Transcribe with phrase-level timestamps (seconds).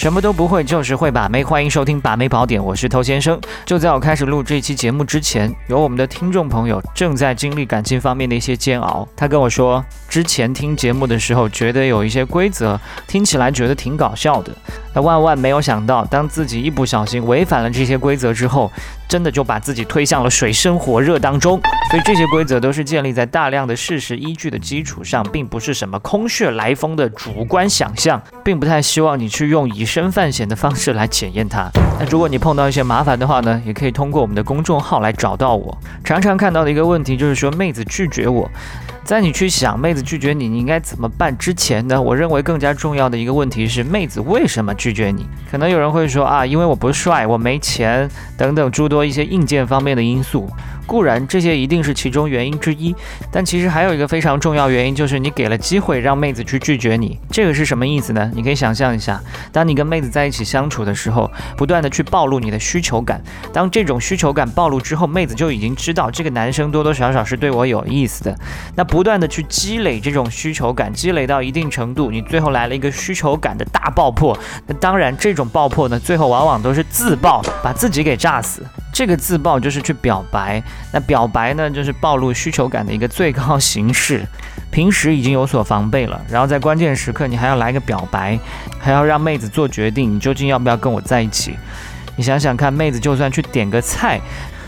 [0.00, 1.44] 什么都不会，就是会把妹。
[1.44, 3.38] 欢迎收听《把妹宝典》，我是头先生。
[3.66, 9.06] 就在我开始录这期节目之前，有我们的听众朋友正在经历感情方面的一些煎熬。
[9.14, 14.50] 他跟我说，之前听节目的时候，觉得有一些规则听起来觉得挺搞笑的。
[14.94, 18.72] 那万万没有想到，当自己一不小心违反了这些规则之后，
[19.06, 21.60] 真的就把自己推向了水深火热当中。
[21.90, 31.68] 所以这些规则都是建立在大量的事实依据的基础上，并不是什么空穴来风的主观想象，并不太希望你去用以身犯险的方式来检验它。
[31.98, 35.76] 那如果你碰到一些麻烦的话呢，也可以通过我们的公众号来找到我。
[36.04, 38.48] 常常看到的一个问题就是说，妹子拒绝我。
[39.02, 42.00] 在你去想妹子拒绝你，你应该怎么办之前呢？
[42.00, 45.26] 我认为更加重要的一个问题是，妹子为什么拒绝你？
[45.50, 50.48] 可能有人会说啊，因为我不帅，我没钱，等等诸多一些硬件方面的因素。
[50.90, 52.92] 固然这些一定是其中原因之一，
[53.30, 57.16] 但其实还有一个非常重要原因，就是你给了机会让妹子去拒绝你。
[57.30, 58.28] 这个是什么意思呢？
[58.34, 68.36] 你可以想象一下，当你跟妹子在一起相处的时候，不断的去暴露你的需求感，当这种需求感暴露之后，妹子就已经知道这个男生多多少少是对我有意思的。
[68.74, 74.36] 那不断的去积累这种需求感，积累到一定程度，你最后来了一个需求感的大爆破。
[74.66, 78.66] 那当然，这种爆破呢，最后往往都是自爆，把自己给炸死。
[79.00, 80.62] 这个自爆就是去表白，
[80.92, 84.22] 那表白呢，就是暴露需求感的一个最高形式。
[84.70, 88.38] 平时已经有所防备了，然后在关键时刻你还要来个表白，
[88.78, 91.56] 还要让妹子做决定，你究竟要不要跟我在一起？
[92.16, 94.20] 你想想看，妹子就算去点个菜，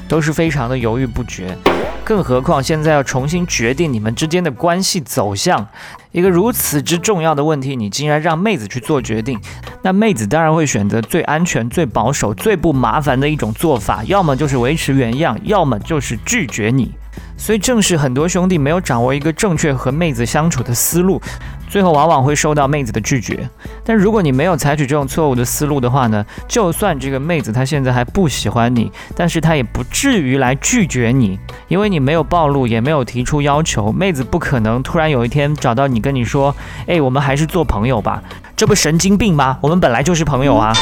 [0.09, 1.55] 都是非常的犹豫不决。
[2.03, 5.69] 更何况现在要重新决定你们之间的关系走向，
[6.11, 9.39] 一个如此之重要的问题，你竟然让妹子去做决定，
[9.83, 16.93] 那妹子当然会选择最安全、最保守、最不麻烦的一种做法，要么就是维持原样，要么就是拒绝你。
[17.37, 21.21] 所以正是很多兄弟没有掌握一个正确和妹子相处的思路，
[21.69, 23.49] 最后往往会受到妹子的拒绝。
[23.85, 31.39] 但如果你没有采取这种错误的思路的话呢，就算这个妹子她现在还不喜欢你，但是她也不至于来拒绝你，
[31.69, 36.55] 因为你没有暴露，也没有提出要求，妹子不可能突然有一天找到你跟你说，
[36.87, 38.23] 哎，我们还是做朋友吧，
[38.57, 39.59] 这不神经病吗？
[39.61, 40.73] 我们本来就是朋友啊。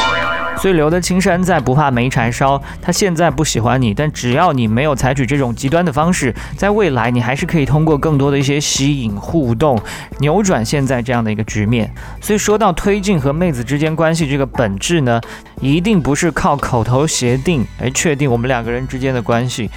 [0.57, 2.61] 所以留得青山在，不怕没柴烧。
[2.81, 9.81] 他现在不喜欢你，但只要你没有采取这种极端的方式，在未来你还是可以通过更多的一些吸引互动，
[10.19, 11.91] 扭转现在这样的一个局面。
[12.21, 15.19] 所以说到推进和妹子之间关系这个本质呢，
[15.59, 19.69] 一定不是靠口头协定来确定我们两个人之间的关系，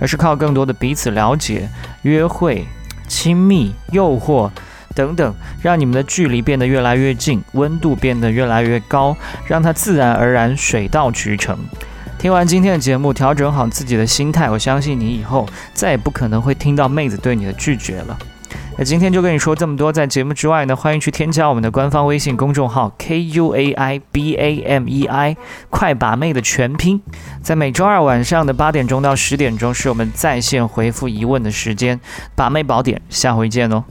[0.00, 1.68] 而是靠更多的彼此了解、
[2.02, 2.66] 约会、
[3.06, 4.50] 亲密、诱惑。
[5.00, 9.16] 等等，让你们的距离变得越来越近，温度变得越来越高，
[9.46, 11.56] 让它自然而然水到渠成。
[12.18, 18.18] 听完今天的节目，调整好自己的心态，我相信你以后再也不可能会听到妹子对你的拒绝了。
[18.76, 25.36] 那今天就跟你说这么多，在节目之外呢，欢迎去添加我们的官方微信公众号 K U A I B A M E I，
[25.70, 27.00] 快把妹的全拼，
[27.42, 31.98] 在每周二晚上的八点钟到十点钟是我们在线回复疑问的时间，
[32.34, 33.84] 把妹宝典，下回见哦。